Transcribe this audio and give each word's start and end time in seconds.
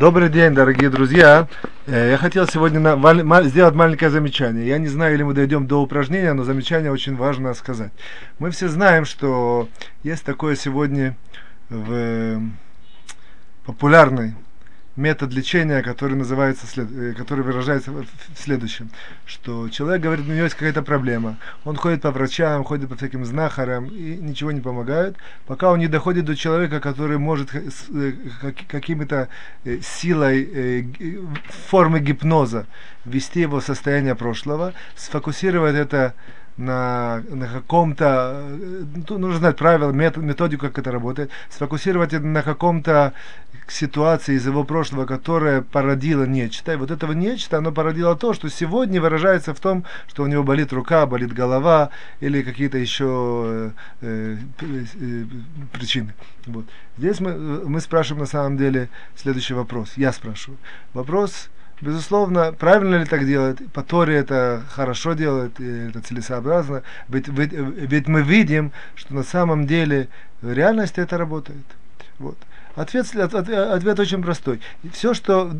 Добрый 0.00 0.28
день, 0.28 0.54
дорогие 0.54 0.90
друзья. 0.90 1.46
Э, 1.86 2.10
я 2.10 2.18
хотел 2.18 2.48
сегодня 2.48 2.80
сделать 3.44 3.76
маленькое 3.76 4.10
замечание. 4.10 4.66
Я 4.66 4.78
не 4.78 4.88
знаю, 4.88 5.14
или 5.14 5.22
мы 5.22 5.34
дойдем 5.34 5.68
до 5.68 5.80
упражнения, 5.80 6.32
но 6.32 6.42
замечание 6.42 6.90
очень 6.90 7.14
важно 7.14 7.54
сказать. 7.54 7.92
Мы 8.40 8.50
все 8.50 8.66
знаем, 8.66 9.04
что 9.04 9.68
есть 10.02 10.24
такое 10.24 10.56
сегодня 10.56 11.16
в 11.68 11.92
э, 11.92 12.40
популярной 13.64 14.34
метод 14.96 15.32
лечения, 15.32 15.82
который 15.82 16.16
называется, 16.16 16.66
э, 16.76 17.14
который 17.16 17.42
выражается 17.44 17.90
в 17.92 18.06
следующем, 18.36 18.90
что 19.26 19.68
человек 19.68 20.02
говорит, 20.02 20.26
у 20.26 20.32
него 20.32 20.44
есть 20.44 20.54
какая-то 20.54 20.82
проблема, 20.82 21.36
он 21.64 21.76
ходит 21.76 22.02
по 22.02 22.10
врачам, 22.10 22.64
ходит 22.64 22.88
по 22.88 22.96
всяким 22.96 23.24
знахарям, 23.24 23.86
и 23.86 24.16
ничего 24.16 24.52
не 24.52 24.60
помогает, 24.60 25.16
пока 25.46 25.70
он 25.70 25.80
не 25.80 25.88
доходит 25.88 26.24
до 26.24 26.36
человека, 26.36 26.80
который 26.80 27.18
может 27.18 27.50
э, 27.54 28.12
какими-то 28.68 29.28
э, 29.64 29.78
силой 29.82 30.88
формы 31.68 32.00
гипноза 32.00 32.66
ввести 33.04 33.40
его 33.40 33.60
в 33.60 33.64
состояние 33.64 34.14
прошлого, 34.14 34.72
сфокусировать 34.96 35.74
это 35.74 36.14
на, 36.56 37.22
на 37.30 37.48
каком-то, 37.48 38.46
ну, 39.08 39.18
нужно 39.18 39.38
знать 39.38 39.56
правила, 39.56 39.90
методику, 39.90 40.66
как 40.66 40.78
это 40.78 40.92
работает, 40.92 41.30
сфокусировать 41.50 42.12
на 42.12 42.42
каком-то 42.42 43.12
ситуации 43.68 44.34
из 44.34 44.46
его 44.46 44.64
прошлого, 44.64 45.06
которая 45.06 45.62
породила 45.62 46.24
нечто. 46.24 46.72
И 46.72 46.76
вот 46.76 46.90
этого 46.90 47.12
нечто, 47.12 47.58
оно 47.58 47.72
породило 47.72 48.16
то, 48.16 48.34
что 48.34 48.48
сегодня 48.48 49.00
выражается 49.00 49.54
в 49.54 49.60
том, 49.60 49.84
что 50.06 50.22
у 50.22 50.26
него 50.26 50.42
болит 50.42 50.72
рука, 50.72 51.06
болит 51.06 51.32
голова 51.32 51.90
или 52.20 52.42
какие-то 52.42 52.78
еще 52.78 53.72
э, 54.02 54.36
э, 54.60 54.76
э, 55.00 55.24
причины. 55.72 56.14
Вот. 56.46 56.66
Здесь 56.98 57.20
мы, 57.20 57.34
мы 57.34 57.80
спрашиваем 57.80 58.20
на 58.20 58.26
самом 58.26 58.56
деле 58.56 58.88
следующий 59.16 59.54
вопрос. 59.54 59.94
Я 59.96 60.12
спрашиваю. 60.12 60.58
Вопрос 60.92 61.48
Безусловно, 61.84 62.52
правильно 62.52 62.96
ли 62.96 63.04
так 63.04 63.26
делать? 63.26 63.58
По 63.74 63.82
Торе 63.82 64.14
это 64.16 64.62
хорошо 64.70 65.12
делать, 65.12 65.52
это 65.60 66.00
целесообразно. 66.00 66.82
Ведь, 67.08 67.28
ведь, 67.28 67.52
ведь 67.52 68.08
мы 68.08 68.22
видим, 68.22 68.72
что 68.94 69.14
на 69.14 69.22
самом 69.22 69.66
деле 69.66 70.08
в 70.40 70.50
реальности 70.50 71.00
это 71.00 71.18
работает. 71.18 71.66
Вот. 72.18 72.38
Ответ, 72.76 73.06
ответ, 73.14 74.00
очень 74.00 74.20
простой. 74.20 74.60
Все, 74.92 75.14
что 75.14 75.52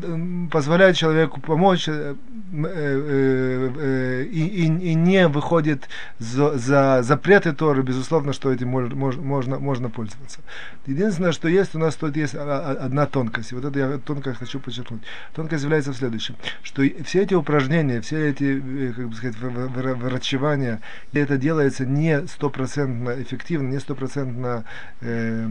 позволяет 0.51 0.97
человеку 0.97 1.39
помочь 1.39 1.87
э, 1.87 2.15
э, 2.53 3.71
э, 3.77 4.23
и, 4.23 4.47
и, 4.47 4.65
и 4.65 4.93
не 4.95 5.29
выходит 5.29 5.87
за, 6.19 6.57
за 6.57 7.03
запреты 7.03 7.53
Торы, 7.53 7.83
безусловно, 7.83 8.33
что 8.33 8.51
этим 8.51 8.67
мож, 8.69 9.15
можно, 9.15 9.59
можно 9.59 9.89
пользоваться. 9.89 10.41
Единственное, 10.87 11.31
что 11.31 11.47
есть, 11.47 11.73
у 11.73 11.79
нас 11.79 11.95
тут 11.95 12.17
есть 12.17 12.35
одна 12.35 13.05
тонкость. 13.05 13.53
Вот 13.53 13.63
это 13.63 13.79
я 13.79 13.97
тонко 13.97 14.33
хочу 14.33 14.59
подчеркнуть. 14.59 15.01
Тонкость 15.33 15.63
является 15.63 15.93
в 15.93 15.97
следующем, 15.97 16.35
что 16.63 16.83
все 17.05 17.21
эти 17.21 17.33
упражнения, 17.33 18.01
все 18.01 18.29
эти, 18.29 18.91
как 18.91 19.07
бы 19.07 19.15
сказать, 19.15 19.37
врачевания, 19.39 20.81
это 21.13 21.37
делается 21.37 21.85
не 21.85 22.27
стопроцентно 22.27 23.21
эффективно, 23.21 23.69
не 23.69 23.79
стопроцентно 23.79 24.65
э, 24.99 25.47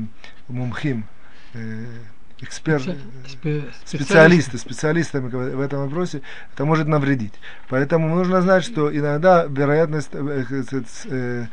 мумхим, 0.49 1.07
э, 1.55 1.87
эксперт, 2.41 2.85
специалисты, 3.85 4.59
специалистами 4.59 5.29
в 5.29 5.61
этом 5.61 5.85
вопросе, 5.85 6.23
это 6.53 6.65
может 6.65 6.87
навредить. 6.87 7.33
Поэтому 7.69 8.15
нужно 8.15 8.43
знать, 8.43 8.65
что 8.65 8.95
иногда 8.95 9.45
вероятность, 9.45 10.11
э, 10.13 10.45
э, 11.07 11.47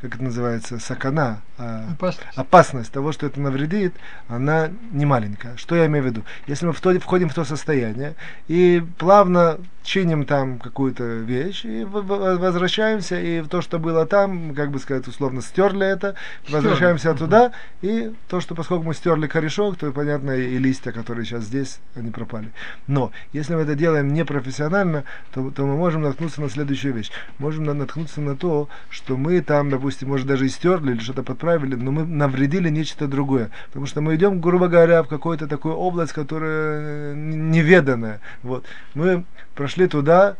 как 0.00 0.14
это 0.14 0.22
называется, 0.22 0.78
сакана, 0.78 1.42
а, 1.58 1.86
опасность. 1.92 2.38
опасность 2.38 2.92
того, 2.92 3.12
что 3.12 3.26
это 3.26 3.40
навредит, 3.40 3.94
она 4.28 4.70
не 4.92 5.06
маленькая. 5.06 5.56
Что 5.56 5.76
я 5.76 5.86
имею 5.86 6.04
в 6.04 6.06
виду? 6.06 6.22
Если 6.46 6.66
мы 6.66 6.72
входим 6.72 7.28
в 7.28 7.34
то 7.34 7.44
состояние 7.44 8.14
и 8.48 8.84
плавно 8.98 9.58
чиним 9.82 10.24
там 10.24 10.58
какую-то 10.58 11.04
вещь 11.04 11.64
и 11.64 11.84
возвращаемся, 11.84 13.20
и 13.20 13.42
то, 13.42 13.60
что 13.60 13.78
было 13.78 14.06
там, 14.06 14.54
как 14.54 14.70
бы 14.70 14.78
сказать, 14.78 15.06
условно, 15.08 15.42
стерли 15.42 15.86
это, 15.86 16.14
возвращаемся 16.48 17.14
туда, 17.14 17.52
и 17.82 18.12
то, 18.28 18.40
что 18.40 18.54
поскольку 18.54 18.84
мы 18.84 18.94
стерли 18.94 19.26
корешок, 19.26 19.76
то, 19.76 19.90
понятно, 19.92 20.32
и 20.32 20.58
листья, 20.58 20.92
которые 20.92 21.24
сейчас 21.24 21.44
здесь, 21.44 21.80
они 21.94 22.10
пропали. 22.10 22.50
Но, 22.86 23.12
если 23.32 23.54
мы 23.54 23.62
это 23.62 23.74
делаем 23.74 24.12
непрофессионально, 24.12 25.04
то, 25.34 25.50
то 25.50 25.66
мы 25.66 25.76
можем 25.76 26.02
наткнуться 26.02 26.40
на 26.40 26.48
следующую 26.48 26.94
вещь. 26.94 27.10
Можем 27.38 27.64
наткнуться 27.64 28.20
на 28.20 28.36
то, 28.36 28.68
что 28.88 29.16
мы 29.16 29.40
там, 29.40 29.70
допустим, 29.70 30.08
может, 30.08 30.26
даже 30.26 30.46
и 30.46 30.48
стерли 30.48 30.92
или 30.92 31.00
что-то 31.00 31.22
подправили, 31.22 31.74
но 31.74 31.90
мы 31.90 32.04
навредили 32.04 32.68
нечто 32.68 33.08
другое. 33.08 33.50
Потому 33.68 33.86
что 33.86 34.00
мы 34.00 34.14
идем, 34.14 34.40
грубо 34.40 34.68
говоря, 34.68 35.02
в 35.02 35.08
какую-то 35.08 35.46
такую 35.46 35.74
область, 35.74 36.12
которая 36.12 37.14
неведанная. 37.14 38.20
Вот. 38.42 38.64
Мы 38.94 39.24
прошли 39.54 39.71
пошли 39.72 39.86
туда, 39.86 40.36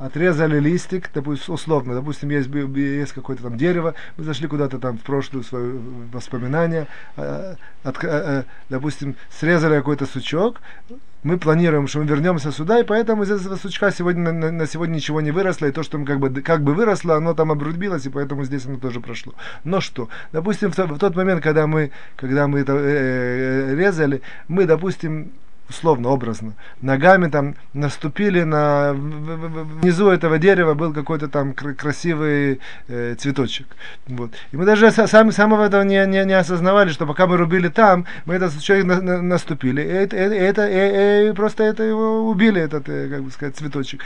отрезали 0.00 0.58
листик, 0.58 1.08
допустим, 1.14 1.54
условно, 1.54 1.94
допустим, 1.94 2.30
есть, 2.30 2.48
есть 2.48 3.12
какое-то 3.12 3.44
там 3.44 3.56
дерево, 3.56 3.94
мы 4.16 4.24
зашли 4.24 4.48
куда-то 4.48 4.80
там 4.80 4.98
в 4.98 5.02
прошлое 5.02 5.44
свое 5.44 5.78
воспоминание, 6.12 6.88
э, 7.16 7.54
от, 7.84 8.02
э, 8.02 8.42
допустим, 8.70 9.14
срезали 9.30 9.76
какой-то 9.76 10.06
сучок, 10.06 10.60
мы 11.22 11.38
планируем, 11.38 11.86
что 11.86 12.00
мы 12.00 12.06
вернемся 12.06 12.50
сюда, 12.50 12.80
и 12.80 12.82
поэтому 12.82 13.22
из 13.22 13.30
этого 13.30 13.54
сучка 13.54 13.92
сегодня 13.92 14.32
на, 14.32 14.50
на 14.50 14.66
сегодня 14.66 14.96
ничего 14.96 15.20
не 15.20 15.30
выросло, 15.30 15.66
и 15.66 15.70
то, 15.70 15.84
что 15.84 15.96
мы 15.98 16.04
как 16.04 16.18
бы, 16.18 16.42
как 16.42 16.64
бы 16.64 16.74
выросло, 16.74 17.14
оно 17.14 17.32
там 17.34 17.52
обрубилось, 17.52 18.06
и 18.06 18.10
поэтому 18.10 18.42
здесь 18.42 18.66
оно 18.66 18.78
тоже 18.78 19.00
прошло. 19.00 19.34
Но 19.62 19.80
что? 19.80 20.08
Допустим, 20.32 20.72
в, 20.72 20.98
тот 20.98 21.14
момент, 21.14 21.44
когда 21.44 21.68
мы, 21.68 21.92
когда 22.16 22.48
мы 22.48 22.58
это 22.58 22.72
э, 22.76 23.76
резали, 23.76 24.20
мы, 24.48 24.64
допустим, 24.64 25.30
условно, 25.68 26.08
образно, 26.08 26.54
ногами 26.80 27.28
там 27.28 27.54
наступили 27.72 28.42
на... 28.42 28.92
Внизу 28.92 30.08
этого 30.08 30.38
дерева 30.38 30.74
был 30.74 30.92
какой-то 30.92 31.28
там 31.28 31.54
красивый 31.54 32.60
э, 32.88 33.14
цветочек. 33.18 33.66
Вот. 34.06 34.32
И 34.52 34.56
мы 34.56 34.64
даже 34.64 34.90
сами 34.90 35.30
самого 35.30 35.64
этого 35.64 35.82
не, 35.82 36.04
не, 36.06 36.24
не 36.24 36.34
осознавали, 36.34 36.90
что 36.90 37.06
пока 37.06 37.26
мы 37.26 37.36
рубили 37.36 37.68
там, 37.68 38.06
мы 38.26 38.34
этот 38.34 38.60
человек 38.60 38.86
на, 38.86 39.00
на, 39.00 39.22
наступили. 39.22 39.82
И 39.82 39.86
это, 39.86 40.16
это, 40.16 40.34
это, 40.34 40.68
и, 40.68 41.30
и 41.30 41.32
просто 41.32 41.64
это 41.64 41.82
его 41.82 42.28
убили, 42.28 42.60
этот, 42.60 42.88
э, 42.88 43.08
как 43.08 43.22
бы 43.22 43.30
сказать, 43.30 43.56
цветочек. 43.56 44.02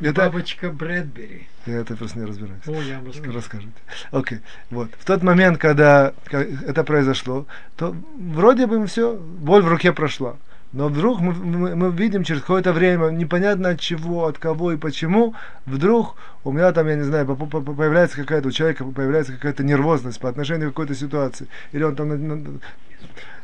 Это... 0.00 0.22
Бабочка 0.22 0.70
Брэдбери. 0.70 1.46
Я 1.66 1.78
это 1.78 1.96
просто 1.96 2.18
не 2.18 2.26
разбираюсь. 2.26 2.66
О, 2.66 2.72
я 2.82 2.96
вам 2.96 3.08
расскажу. 3.08 3.32
Расскажите. 3.32 3.72
Окей. 4.10 4.38
Okay. 4.38 4.40
Вот. 4.70 4.90
В 4.98 5.04
тот 5.04 5.22
момент, 5.22 5.58
когда 5.58 6.12
это 6.30 6.84
произошло, 6.84 7.46
то 7.76 7.96
вроде 8.18 8.66
бы 8.66 8.86
все, 8.86 9.14
боль 9.14 9.62
в 9.62 9.68
руке 9.68 9.92
прошла. 9.92 10.36
Но 10.74 10.88
вдруг 10.88 11.20
мы, 11.20 11.32
мы, 11.32 11.76
мы 11.76 11.92
видим 11.92 12.24
через 12.24 12.40
какое-то 12.40 12.72
время, 12.72 13.10
непонятно 13.10 13.70
от 13.70 13.80
чего, 13.80 14.26
от 14.26 14.38
кого 14.38 14.72
и 14.72 14.76
почему, 14.76 15.34
вдруг 15.66 16.16
у 16.42 16.50
меня 16.50 16.72
там, 16.72 16.88
я 16.88 16.96
не 16.96 17.04
знаю, 17.04 17.26
появляется 17.26 18.16
какая-то, 18.16 18.48
у 18.48 18.50
человека 18.50 18.84
появляется 18.84 19.34
какая-то 19.34 19.62
нервозность 19.62 20.18
по 20.18 20.28
отношению 20.28 20.70
к 20.70 20.74
какой-то 20.74 20.96
ситуации. 20.96 21.46
Или 21.70 21.84
он 21.84 21.94
там 21.94 22.60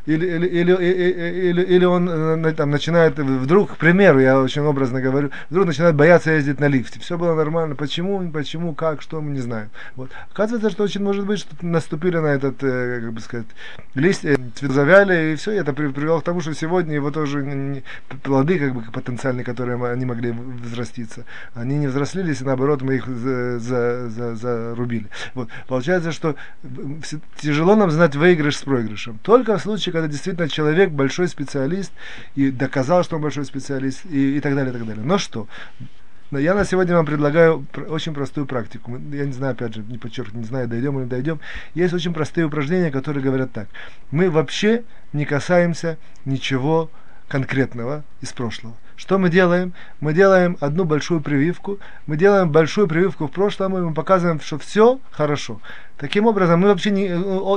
или, 0.06 0.26
или, 0.26 0.46
или, 0.46 1.50
или, 1.50 1.62
или 1.62 1.84
он 1.84 2.08
э, 2.08 2.52
там, 2.52 2.70
начинает, 2.70 3.18
вдруг, 3.18 3.72
к 3.72 3.76
примеру, 3.76 4.18
я 4.18 4.40
очень 4.40 4.62
образно 4.62 5.00
говорю, 5.00 5.30
вдруг 5.50 5.66
начинает 5.66 5.94
бояться 5.94 6.32
ездить 6.32 6.60
на 6.60 6.66
лифте. 6.66 6.98
Все 7.00 7.18
было 7.18 7.34
нормально. 7.34 7.76
Почему, 7.76 8.30
почему, 8.30 8.74
как, 8.74 9.02
что, 9.02 9.20
мы 9.20 9.30
не 9.30 9.40
знаем. 9.40 9.70
Вот. 9.96 10.10
Оказывается, 10.30 10.70
что 10.70 10.84
очень 10.84 11.02
может 11.02 11.26
быть, 11.26 11.40
что 11.40 11.54
наступили 11.60 12.18
на 12.18 12.28
этот, 12.28 12.62
э, 12.62 13.00
как 13.02 13.12
бы 13.12 13.20
сказать, 13.20 13.46
лист, 13.94 14.24
э, 14.24 14.36
цвет 14.54 14.72
завяли, 14.72 15.32
и 15.32 15.36
все, 15.36 15.52
это 15.52 15.72
привело 15.72 16.20
к 16.20 16.24
тому, 16.24 16.40
что 16.40 16.54
сегодня 16.54 16.94
его 16.94 17.10
тоже 17.10 17.44
не, 17.44 17.82
плоды, 18.22 18.58
как 18.58 18.74
бы 18.74 18.82
потенциальные, 18.92 19.44
которые 19.44 19.82
они 19.92 20.06
могли 20.06 20.32
взраститься, 20.32 21.24
они 21.54 21.76
не 21.76 21.86
взрослились, 21.88 22.40
и 22.40 22.44
наоборот, 22.44 22.82
мы 22.82 22.96
их 22.96 23.06
за, 23.06 23.58
за, 23.58 24.08
за, 24.08 24.34
зарубили. 24.34 25.06
Вот. 25.34 25.48
Получается, 25.68 26.12
что 26.12 26.36
тяжело 27.36 27.76
нам 27.76 27.90
знать 27.90 28.16
выигрыш 28.16 28.56
с 28.56 28.62
проигрышем. 28.62 29.18
Только 29.22 29.39
в 29.44 29.60
случае, 29.60 29.92
когда 29.92 30.08
действительно 30.08 30.48
человек 30.48 30.90
большой 30.90 31.28
специалист 31.28 31.92
и 32.34 32.50
доказал, 32.50 33.04
что 33.04 33.16
он 33.16 33.22
большой 33.22 33.44
специалист 33.44 34.04
и, 34.06 34.36
и 34.36 34.40
так 34.40 34.54
далее, 34.54 34.72
и 34.72 34.76
так 34.76 34.86
далее. 34.86 35.04
Но 35.04 35.18
что? 35.18 35.48
Я 36.30 36.54
на 36.54 36.64
сегодня 36.64 36.94
вам 36.94 37.06
предлагаю 37.06 37.66
очень 37.88 38.14
простую 38.14 38.46
практику. 38.46 38.92
Я 39.12 39.26
не 39.26 39.32
знаю, 39.32 39.52
опять 39.52 39.74
же, 39.74 39.82
не 39.82 39.98
подчеркну, 39.98 40.38
не 40.38 40.46
знаю, 40.46 40.68
дойдем 40.68 40.96
или 40.96 41.04
не 41.04 41.10
дойдем. 41.10 41.40
Есть 41.74 41.92
очень 41.92 42.14
простые 42.14 42.46
упражнения, 42.46 42.92
которые 42.92 43.22
говорят 43.22 43.52
так. 43.52 43.66
Мы 44.12 44.30
вообще 44.30 44.84
не 45.12 45.24
касаемся 45.24 45.98
ничего 46.24 46.88
конкретного 47.30 48.02
из 48.20 48.32
прошлого. 48.32 48.74
Что 48.96 49.18
мы 49.18 49.30
делаем? 49.30 49.72
Мы 50.00 50.12
делаем 50.12 50.58
одну 50.60 50.84
большую 50.84 51.20
прививку, 51.20 51.78
мы 52.06 52.16
делаем 52.16 52.50
большую 52.50 52.88
прививку 52.88 53.28
в 53.28 53.30
прошлом, 53.30 53.78
и 53.78 53.80
мы 53.80 53.94
показываем, 53.94 54.40
что 54.40 54.58
все 54.58 54.98
хорошо. 55.12 55.60
Таким 55.96 56.26
образом, 56.26 56.60
мы 56.60 56.68
вообще 56.68 56.90
не, 56.90 57.04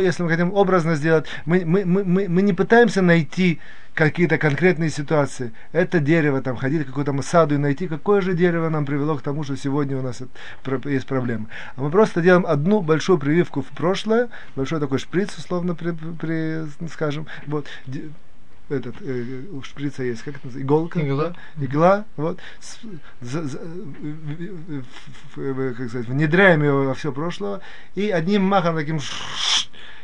если 0.06 0.24
мы 0.24 0.30
хотим 0.30 0.54
образно 0.54 0.96
сделать, 0.96 1.26
мы, 1.46 1.64
мы, 1.66 1.86
мы, 1.86 2.04
мы 2.30 2.42
не 2.44 2.54
пытаемся 2.54 3.02
найти 3.02 3.60
какие-то 3.96 4.38
конкретные 4.38 4.90
ситуации. 4.90 5.52
Это 5.72 6.00
дерево, 6.00 6.42
там, 6.42 6.56
ходить 6.56 6.84
в 6.84 6.86
какую-то 6.86 7.20
саду 7.24 7.56
и 7.56 7.58
найти, 7.58 7.88
какое 7.88 8.22
же 8.22 8.34
дерево 8.34 8.70
нам 8.70 8.86
привело 8.86 9.18
к 9.18 9.24
тому, 9.24 9.44
что 9.44 9.58
сегодня 9.58 9.98
у 9.98 10.02
нас 10.02 10.22
есть 10.86 11.08
проблемы. 11.08 11.48
А 11.76 11.82
мы 11.82 11.90
просто 11.90 12.22
делаем 12.22 12.46
одну 12.46 12.82
большую 12.82 13.18
прививку 13.18 13.64
в 13.64 13.68
прошлое, 13.70 14.30
большой 14.56 14.80
такой 14.80 15.00
шприц, 15.00 15.36
условно, 15.38 15.74
при, 15.74 15.92
при, 15.92 16.88
скажем, 16.90 17.26
вот, 17.48 17.66
этот, 18.70 18.96
э, 19.02 19.44
у 19.52 19.62
шприца 19.62 20.04
есть, 20.04 20.24
как 20.24 20.36
это 20.38 20.46
называется, 20.48 20.66
иголка, 20.66 21.00
Игла. 21.02 21.34
да? 21.56 21.66
игла, 21.66 22.06
вот, 22.18 22.40
с- 22.60 22.80
за- 23.22 23.44
за- 23.44 23.60
в- 23.60 24.84
в- 25.36 25.54
в- 25.54 25.74
как 25.76 25.90
сказать, 25.90 26.08
внедряем 26.08 26.64
его 26.64 26.84
во 26.86 26.94
все 26.94 27.12
прошлое, 27.12 27.60
и 27.96 28.10
одним 28.10 28.44
махом 28.44 28.76
таким 28.76 29.00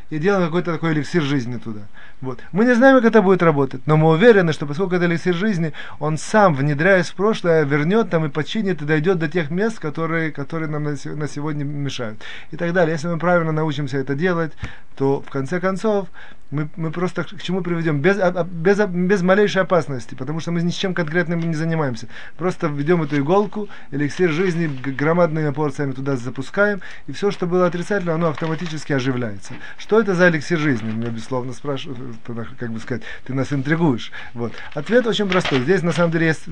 и 0.10 0.18
делаем 0.18 0.46
какой-то 0.46 0.74
такой 0.74 0.94
эликсир 0.94 1.22
жизни 1.22 1.58
туда. 1.58 1.82
Вот. 2.22 2.40
Мы 2.52 2.66
не 2.66 2.76
знаем, 2.76 2.98
как 2.98 3.06
это 3.06 3.22
будет 3.22 3.42
работать, 3.42 3.82
но 3.86 3.96
мы 3.96 4.10
уверены, 4.10 4.52
что 4.52 4.66
поскольку 4.66 4.96
это 4.96 5.06
эликсир 5.06 5.34
жизни, 5.36 5.72
он 6.00 6.18
сам, 6.18 6.54
внедряясь 6.54 7.10
в 7.10 7.16
прошлое, 7.16 7.64
вернет 7.64 8.10
там 8.10 8.26
и 8.26 8.30
починит, 8.30 8.82
и 8.82 8.86
дойдет 8.86 9.20
до 9.20 9.28
тех 9.30 9.52
мест, 9.52 9.80
которые, 9.80 10.32
которые 10.32 10.70
нам 10.70 10.84
на 10.84 10.98
се- 10.98 11.16
на 11.16 11.28
сегодня 11.28 11.64
мешают. 11.64 12.20
И 12.52 12.58
так 12.58 12.74
далее. 12.74 12.94
Если 12.94 13.08
мы 13.08 13.18
правильно 13.18 13.52
научимся 13.52 13.98
это 13.98 14.16
делать, 14.16 14.52
то 14.98 15.22
в 15.22 15.30
конце 15.30 15.62
концов 15.62 16.08
мы, 16.52 16.68
мы 16.76 16.92
просто 16.92 17.24
к 17.24 17.42
чему 17.42 17.62
приведем? 17.62 18.02
Без, 18.02 18.18
а- 18.18 18.34
а- 18.36 18.44
без, 18.44 18.80
без 18.80 19.22
малейшей 19.22 19.62
опасности, 19.62 20.16
потому 20.16 20.40
что 20.40 20.52
мы 20.52 20.62
ни 20.62 20.72
с 20.72 20.76
чем 20.76 20.94
конкретным 20.94 21.40
не 21.40 21.54
занимаемся. 21.54 22.08
Просто 22.38 22.68
введем 22.68 23.04
эту 23.04 23.18
иголку, 23.20 23.70
эликсир 23.92 24.32
жизни 24.32 24.66
громадными 24.68 25.52
порциями 25.52 25.92
туда 25.92 26.18
запускаем, 26.18 26.82
и 27.08 27.12
все, 27.12 27.30
что 27.32 27.46
было 27.46 27.68
отрицательно, 27.68 28.16
оно 28.16 28.30
автоматически 28.30 28.94
оживляется. 28.94 29.54
Что 29.78 29.99
это 30.00 30.16
за 30.16 30.30
эликсир 30.30 30.58
жизни? 30.60 30.92
Меня, 30.92 31.10
безусловно, 31.10 31.54
спрашивают, 31.54 32.00
э, 32.28 32.46
как 32.58 32.72
бы 32.72 32.80
сказать, 32.80 33.04
ты 33.26 33.34
нас 33.34 33.52
интригуешь. 33.54 34.12
Вот. 34.34 34.54
Ответ 34.74 35.06
очень 35.08 35.28
простой. 35.28 35.62
Здесь, 35.62 35.84
на 35.84 35.92
самом 35.92 36.12
деле, 36.12 36.28
есть 36.28 36.46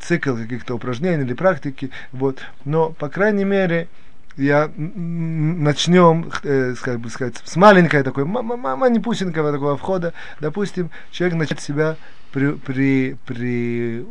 цикл 0.00 0.36
каких-то 0.36 0.74
упражнений 0.74 1.24
или 1.24 1.34
практики, 1.34 1.90
вот. 2.12 2.40
но, 2.64 2.90
по 2.90 3.08
крайней 3.08 3.44
мере, 3.44 3.88
я 4.36 4.70
начнем, 4.76 6.30
э, 6.42 6.74
как 6.82 7.00
бы 7.00 7.08
сказать, 7.10 7.40
с 7.44 7.56
маленькой 7.56 8.02
такой, 8.02 8.24
ма- 8.24 8.42
ма- 8.42 8.56
ма- 8.56 8.76
манипусенького 8.76 9.52
такого 9.52 9.76
входа. 9.76 10.12
Допустим, 10.40 10.90
человек 11.10 11.38
начнет 11.38 11.60
себя 11.60 11.96
при, 12.32 12.52
при, 12.52 13.16
э, 13.26 14.02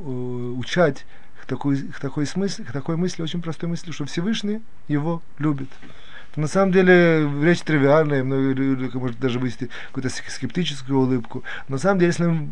к 1.45 1.47
такой, 1.47 1.77
к 1.77 1.99
такой 1.99 2.25
смысле, 2.25 2.65
к 2.65 2.71
такой 2.71 2.97
мысли, 2.97 3.21
очень 3.21 3.41
простой 3.41 3.69
мысли, 3.69 3.91
что 3.91 4.05
Всевышний 4.05 4.61
его 4.87 5.21
любит. 5.37 5.69
На 6.35 6.47
самом 6.47 6.71
деле 6.71 7.29
речь 7.43 7.61
тривиальная, 7.61 8.23
многие 8.23 8.53
люди, 8.53 8.95
может 8.97 9.19
даже 9.19 9.39
вывести 9.39 9.69
какую-то 9.87 10.09
ск- 10.09 10.29
скептическую 10.29 10.99
улыбку. 10.99 11.43
Но 11.67 11.75
на 11.75 11.79
самом 11.79 11.99
деле, 11.99 12.09
если 12.09 12.25
мы 12.25 12.47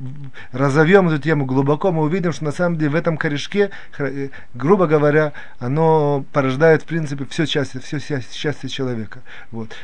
разовьем 0.52 1.10
эту 1.10 1.22
тему 1.22 1.46
глубоко, 1.46 1.92
мы 1.92 2.04
увидим, 2.04 2.32
что 2.32 2.46
на 2.46 2.52
самом 2.52 2.78
деле 2.78 2.92
в 2.92 2.96
этом 2.96 3.18
корешке, 3.18 3.72
э, 3.98 4.30
грубо 4.54 4.88
говоря, 4.88 5.34
оно 5.60 6.26
порождает 6.32 6.84
в 6.84 6.86
принципе 6.86 7.26
все 7.30 7.46
счастье, 7.46 7.80
все 7.80 8.00
счастье, 8.00 8.70
человека. 8.70 9.22
Вот. 9.52 9.76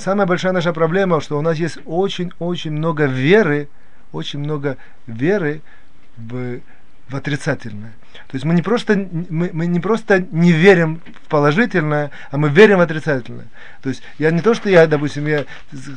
Самая 0.00 0.26
большая 0.26 0.52
наша 0.52 0.72
проблема, 0.72 1.20
что 1.20 1.38
у 1.38 1.42
нас 1.42 1.56
есть 1.58 1.78
очень-очень 1.84 2.72
много 2.72 3.04
веры, 3.04 3.68
очень 4.12 4.38
много 4.38 4.76
веры 5.06 5.60
в, 6.16 6.60
в 7.12 7.16
отрицательное. 7.16 7.92
То 8.28 8.36
есть 8.36 8.44
мы 8.44 8.54
не 8.54 8.62
просто 8.62 9.08
мы, 9.30 9.50
мы 9.52 9.66
не 9.66 9.80
просто 9.80 10.24
не 10.32 10.52
верим 10.52 11.00
в 11.24 11.28
положительное, 11.28 12.10
а 12.30 12.38
мы 12.38 12.48
верим 12.48 12.78
в 12.78 12.80
отрицательное. 12.80 13.46
То 13.82 13.88
есть 13.88 14.02
я 14.18 14.30
не 14.30 14.40
то, 14.40 14.54
что 14.54 14.68
я, 14.68 14.86
допустим, 14.86 15.26
я 15.26 15.44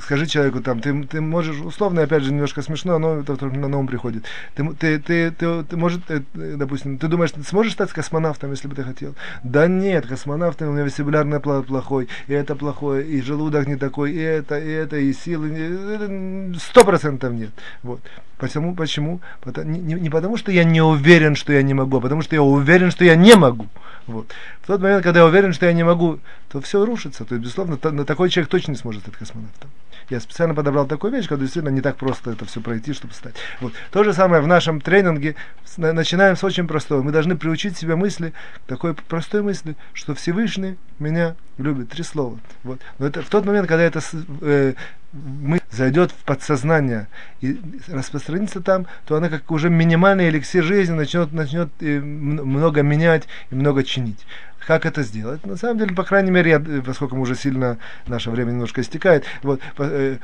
скажи 0.01 0.27
человеку 0.27 0.61
там, 0.61 0.79
ты, 0.79 1.03
ты 1.03 1.21
можешь 1.21 1.57
условно, 1.59 2.01
опять 2.03 2.23
же, 2.23 2.31
немножко 2.31 2.61
смешно, 2.61 2.99
но 2.99 3.19
это 3.19 3.35
только 3.35 3.57
на 3.57 3.77
ум 3.77 3.87
приходит. 3.87 4.25
Ты, 4.55 4.67
ты, 4.73 4.99
ты, 4.99 5.31
ты, 5.31 5.63
ты 5.63 5.77
может, 5.77 6.09
э, 6.09 6.21
э, 6.35 6.55
допустим, 6.57 6.97
ты 6.97 7.07
думаешь, 7.07 7.31
ты 7.31 7.43
сможешь 7.43 7.73
стать 7.73 7.91
космонавтом, 7.91 8.51
если 8.51 8.67
бы 8.67 8.75
ты 8.75 8.83
хотел? 8.83 9.15
Да 9.43 9.67
нет, 9.67 10.05
космонавтом 10.07 10.69
у 10.69 10.71
меня 10.73 10.83
вестибулярный 10.83 11.39
плохой, 11.39 12.07
и 12.27 12.33
это 12.33 12.55
плохое, 12.55 13.05
и 13.05 13.21
желудок 13.21 13.67
не 13.67 13.75
такой, 13.75 14.11
и 14.13 14.19
это, 14.19 14.59
и 14.59 14.69
это, 14.69 14.97
и 14.97 15.13
силы, 15.13 15.49
это 15.51 16.59
сто 16.59 16.83
процентов 16.83 17.33
нет. 17.33 17.51
Вот. 17.83 18.01
Почему? 18.37 18.75
Почему? 18.75 19.21
Не, 19.63 19.79
не- 19.79 19.93
не 20.01 20.09
потому, 20.09 20.35
что 20.35 20.51
я 20.51 20.65
не 20.65 20.81
уверен, 20.81 21.04
что 21.35 21.53
я 21.53 21.61
не 21.61 21.73
могу, 21.73 21.97
а 21.97 22.01
потому 22.01 22.21
что 22.21 22.35
я 22.35 22.41
уверен, 22.41 22.91
что 22.91 23.05
я 23.05 23.15
не 23.15 23.35
могу. 23.35 23.67
Вот. 24.07 24.31
В 24.61 24.67
тот 24.67 24.81
момент, 24.81 25.03
когда 25.03 25.21
я 25.21 25.25
уверен, 25.25 25.53
что 25.53 25.65
я 25.65 25.73
не 25.73 25.83
могу, 25.83 26.19
то 26.49 26.61
все 26.61 26.85
рушится. 26.85 27.25
То 27.25 27.35
есть, 27.35 27.43
безусловно, 27.43 27.77
та- 27.77 27.91
на 27.91 28.05
такой 28.05 28.29
человек 28.29 28.49
точно 28.49 28.71
не 28.71 28.77
сможет 28.77 29.01
стать 29.01 29.15
космонавтом. 29.15 29.69
Я 30.09 30.19
специально 30.19 30.53
подобрал 30.53 30.85
такую 30.85 31.11
вещь, 31.11 31.27
когда 31.27 31.41
действительно 31.41 31.73
не 31.73 31.81
так 31.81 31.95
просто 31.97 32.31
это 32.31 32.45
все 32.45 32.61
пройти, 32.61 32.93
чтобы 32.93 33.13
стать. 33.15 33.35
Вот. 33.59 33.73
То 33.91 34.03
же 34.03 34.13
самое 34.13 34.41
в 34.41 34.47
нашем 34.47 34.79
тренинге. 34.79 35.35
Начинаем 35.77 36.35
с 36.35 36.43
очень 36.43 36.67
простого. 36.67 37.01
Мы 37.01 37.11
должны 37.11 37.35
приучить 37.35 37.75
себя 37.77 37.95
мысли, 37.95 38.33
такой 38.67 38.93
простой 38.93 39.41
мысли, 39.41 39.75
что 39.93 40.13
Всевышний 40.13 40.77
меня 40.99 41.35
любит. 41.57 41.89
Три 41.89 42.03
слова. 42.03 42.37
Вот. 42.63 42.79
Но 42.99 43.07
это 43.07 43.23
в 43.23 43.29
тот 43.29 43.45
момент, 43.45 43.67
когда 43.67 43.83
это 43.83 44.01
э, 44.41 44.73
мы 45.13 45.61
зайдет 45.71 46.11
в 46.11 46.23
подсознание 46.23 47.07
и 47.41 47.59
распространится 47.87 48.61
там, 48.61 48.87
то 49.05 49.15
она 49.15 49.29
как 49.29 49.49
уже 49.51 49.69
минимальный 49.69 50.29
эликсир 50.29 50.63
жизни 50.63 50.93
начнет, 50.93 51.31
начнет 51.31 51.69
э, 51.79 51.99
много 51.99 52.81
менять 52.81 53.27
и 53.51 53.55
много 53.55 53.83
чинить. 53.83 54.25
Как 54.65 54.85
это 54.85 55.03
сделать? 55.03 55.45
На 55.45 55.57
самом 55.57 55.77
деле, 55.77 55.95
по 55.95 56.03
крайней 56.03 56.31
мере, 56.31 56.51
я, 56.51 56.81
поскольку 56.81 57.17
уже 57.17 57.35
сильно 57.35 57.77
наше 58.07 58.31
время 58.31 58.51
немножко 58.51 58.81
истекает, 58.81 59.25
вот, 59.43 59.61
э, 59.77 60.17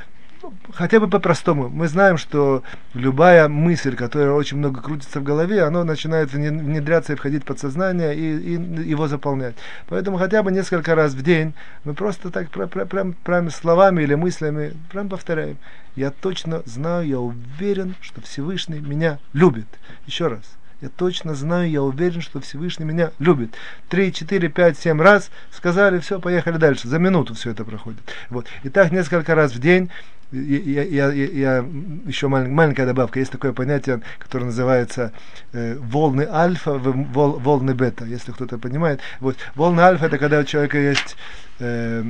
хотя 0.74 1.00
бы 1.00 1.08
по-простому. 1.10 1.70
Мы 1.70 1.88
знаем, 1.88 2.18
что 2.18 2.64
любая 2.94 3.48
мысль, 3.48 3.96
которая 3.96 4.32
очень 4.32 4.58
много 4.58 4.82
крутится 4.82 5.20
в 5.20 5.24
голове, 5.24 5.64
она 5.64 5.84
начинает 5.84 6.34
вне- 6.34 6.50
внедряться 6.58 7.14
и 7.14 7.16
входить 7.16 7.44
в 7.44 7.46
подсознание 7.46 8.16
и, 8.16 8.56
и 8.56 8.90
его 8.90 9.08
заполнять. 9.08 9.56
Поэтому 9.88 10.18
хотя 10.18 10.44
бы 10.44 10.52
несколько 10.52 10.96
раз 10.96 11.14
в 11.14 11.22
день 11.22 11.54
мы 11.84 11.94
просто 11.94 12.30
так 12.30 12.50
про- 12.50 12.68
прям, 12.68 13.14
прям 13.14 13.50
словами 13.50 14.04
или 14.04 14.16
мыслями 14.16 14.74
прям 14.92 15.10
повторяем. 15.10 15.58
Я 15.96 16.12
точно 16.12 16.62
знаю, 16.66 17.08
я 17.08 17.20
уверен, 17.20 17.96
что 18.02 18.22
Всевышний 18.22 18.80
меня 18.80 19.20
любит. 19.34 19.68
Еще 20.06 20.28
раз. 20.28 20.44
Я 20.82 20.90
точно 20.90 21.36
знаю, 21.36 21.70
я 21.70 21.84
уверен, 21.84 22.22
что 22.22 22.40
Всевышний 22.40 22.86
меня 22.86 23.12
любит. 23.20 23.54
Три, 23.88 24.12
четыре, 24.12 24.50
пять, 24.50 24.80
семь 24.80 25.00
раз 25.00 25.30
сказали, 25.52 26.00
все, 26.00 26.20
поехали 26.20 26.58
дальше. 26.58 26.88
За 26.88 26.98
минуту 26.98 27.36
все 27.36 27.52
это 27.52 27.64
проходит. 27.64 28.00
Вот. 28.30 28.48
И 28.64 28.70
так 28.70 28.92
несколько 28.92 29.36
раз 29.36 29.54
в 29.54 29.60
день. 29.60 29.90
Я, 30.32 30.84
я, 30.84 31.12
я, 31.12 31.26
я- 31.26 31.66
еще 32.06 32.28
малень- 32.28 32.50
маленькая 32.52 32.86
добавка. 32.86 33.20
Есть 33.20 33.32
такое 33.32 33.52
понятие, 33.52 34.02
которое 34.18 34.46
называется 34.46 35.12
э, 35.52 35.76
волны 35.78 36.26
альфа, 36.30 36.74
вол- 36.78 37.38
волны 37.38 37.74
бета, 37.76 38.06
если 38.06 38.32
кто-то 38.32 38.58
понимает. 38.58 39.02
Вот. 39.20 39.36
Волны 39.56 39.82
альфа 39.82 40.06
это 40.06 40.18
когда 40.18 40.40
у 40.40 40.46
человека 40.46 40.78
есть 40.80 41.18
э, 41.60 42.06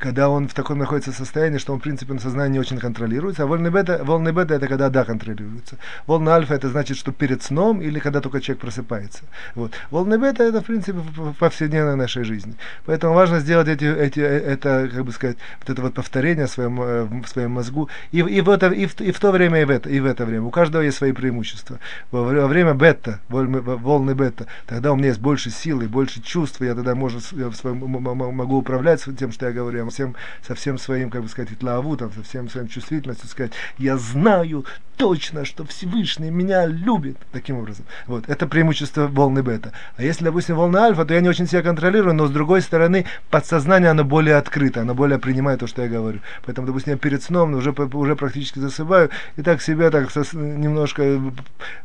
когда 0.00 0.28
он 0.28 0.48
в 0.48 0.54
таком 0.54 0.78
находится 0.78 1.12
состоянии, 1.12 1.58
что 1.58 1.72
он, 1.72 1.80
в 1.80 1.82
принципе, 1.82 2.12
на 2.12 2.20
сознание 2.20 2.54
не 2.54 2.58
очень 2.60 2.78
контролируется, 2.78 3.42
а 3.42 3.46
волны 3.46 3.70
бета, 3.70 4.00
волны 4.04 4.32
бета 4.32 4.54
это 4.54 4.66
когда 4.66 4.88
да, 4.88 5.04
контролируется. 5.04 5.76
Волна 6.06 6.34
альфа 6.34 6.54
это 6.54 6.68
значит, 6.68 6.96
что 6.96 7.12
перед 7.12 7.42
сном 7.42 7.80
или 7.80 7.98
когда 7.98 8.20
только 8.20 8.40
человек 8.40 8.60
просыпается. 8.60 9.24
Вот. 9.54 9.72
Волны 9.90 10.18
бета 10.18 10.44
это, 10.44 10.60
в 10.60 10.64
принципе, 10.64 10.98
в- 10.98 11.34
повседневной 11.34 11.96
нашей 11.96 12.24
жизни. 12.24 12.54
Поэтому 12.86 13.14
важно 13.14 13.40
сделать 13.40 13.68
эти, 13.68 13.84
эти, 13.84 14.20
э, 14.20 14.52
это, 14.52 14.88
как 14.92 15.04
бы 15.04 15.12
сказать, 15.12 15.36
вот 15.60 15.70
это 15.70 15.82
вот 15.82 15.94
повторение 15.94 16.46
в 16.46 16.50
своем, 16.50 16.80
э, 16.80 17.04
в 17.04 17.26
своем 17.26 17.52
мозгу 17.52 17.88
и, 18.12 18.18
и, 18.18 18.40
в 18.40 18.50
это, 18.50 18.68
и, 18.68 18.86
в, 18.86 19.00
и 19.00 19.12
в 19.12 19.20
то 19.20 19.30
время, 19.30 19.62
и 19.62 19.64
в, 19.64 19.70
это, 19.70 19.88
и 19.88 20.00
в 20.00 20.06
это 20.06 20.26
время. 20.26 20.44
У 20.44 20.50
каждого 20.50 20.82
есть 20.82 20.96
свои 20.96 21.12
преимущества. 21.12 21.78
Во, 22.10 22.22
во 22.22 22.46
время 22.46 22.74
бета, 22.74 23.20
волны, 23.28 23.60
волны 23.60 24.14
бета, 24.14 24.46
тогда 24.66 24.92
у 24.92 24.96
меня 24.96 25.08
есть 25.08 25.20
больше 25.20 25.50
силы, 25.50 25.88
больше 25.88 26.22
чувств, 26.22 26.60
я 26.60 26.74
тогда 26.74 26.94
можно, 26.94 27.20
я 27.32 27.48
в 27.48 27.54
своем, 27.54 27.78
могу 27.78 28.56
управлять 28.56 29.04
тем, 29.18 29.32
что 29.32 29.46
я 29.46 29.52
говорю, 29.52 29.67
я 29.76 29.86
всем, 29.88 30.14
со 30.46 30.54
всем 30.54 30.78
своим, 30.78 31.10
как 31.10 31.22
бы 31.22 31.28
сказать, 31.28 31.52
итлаавутом, 31.52 32.12
со 32.12 32.22
всем 32.22 32.48
своим 32.48 32.68
чувствительностью 32.68 33.28
сказать, 33.28 33.52
я 33.78 33.96
знаю 33.96 34.64
точно, 34.98 35.44
что 35.44 35.64
Всевышний 35.64 36.30
меня 36.30 36.66
любит. 36.66 37.16
Таким 37.32 37.58
образом. 37.58 37.86
Вот. 38.06 38.28
Это 38.28 38.46
преимущество 38.46 39.06
волны 39.06 39.42
бета. 39.42 39.72
А 39.96 40.02
если, 40.02 40.24
допустим, 40.24 40.56
волна 40.56 40.86
альфа, 40.86 41.04
то 41.04 41.14
я 41.14 41.20
не 41.20 41.28
очень 41.28 41.46
себя 41.46 41.62
контролирую, 41.62 42.14
но 42.14 42.26
с 42.26 42.30
другой 42.30 42.60
стороны, 42.60 43.06
подсознание, 43.30 43.90
оно 43.90 44.04
более 44.04 44.36
открыто, 44.36 44.82
оно 44.82 44.94
более 44.94 45.18
принимает 45.18 45.60
то, 45.60 45.66
что 45.66 45.82
я 45.82 45.88
говорю. 45.88 46.18
Поэтому, 46.44 46.66
допустим, 46.66 46.94
я 46.94 46.98
перед 46.98 47.22
сном 47.22 47.54
уже, 47.54 47.72
п- 47.72 47.96
уже 47.96 48.16
практически 48.16 48.58
засыпаю, 48.58 49.10
и 49.36 49.42
так 49.42 49.62
себя 49.62 49.90
так 49.90 50.08
немножко, 50.34 51.20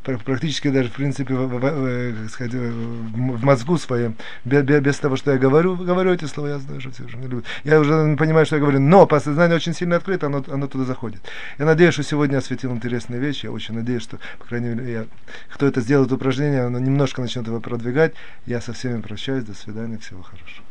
пр- 0.04 0.18
практически 0.18 0.70
даже, 0.70 0.90
в 0.90 0.94
принципе, 0.94 1.36
в, 1.36 1.63
э, 1.63 2.13
как 2.20 2.30
сказать, 2.32 2.54
в 2.54 3.46
мозгу 3.46 3.78
своем, 3.78 4.16
без, 4.44 4.63
без 4.63 4.98
того, 4.98 5.18
что 5.18 5.32
я 5.32 5.38
говорю, 5.38 5.75
говорю 5.75 6.13
эти 6.13 6.25
слова, 6.25 6.50
я 6.50 6.60
знаю, 6.60 6.82
что 6.82 6.90
все 6.90 7.04
уже 7.04 7.18
не 7.18 7.28
любят. 7.28 7.46
Я 7.63 7.73
уже 7.80 8.15
понимаю, 8.18 8.46
что 8.46 8.56
я 8.56 8.62
говорю, 8.62 8.80
но 8.80 9.06
подсознание 9.06 9.56
очень 9.56 9.74
сильно 9.74 9.96
открыто, 9.96 10.27
оно, 10.27 10.44
оно 10.48 10.68
туда 10.68 10.86
заходит. 10.86 11.22
Я 11.58 11.65
надеюсь, 11.65 11.94
что 11.94 12.03
сегодня 12.03 12.38
осветил 12.38 12.72
интересные 12.72 13.20
вещи, 13.20 13.46
я 13.46 13.51
очень 13.51 13.75
надеюсь, 13.75 14.03
что, 14.03 14.18
по 14.39 14.46
крайней 14.46 14.70
мере, 14.70 14.92
я, 14.92 15.06
кто 15.50 15.68
это 15.68 15.82
сделает 15.82 16.12
упражнение, 16.12 16.63
оно 16.63 16.80
немножко 16.80 17.22
начнет 17.22 17.48
его 17.48 17.60
продвигать. 17.60 18.13
Я 18.46 18.62
со 18.62 18.74
всеми 18.74 19.01
прощаюсь, 19.01 19.44
до 19.44 19.53
свидания, 19.53 19.98
всего 19.98 20.22
хорошего. 20.22 20.65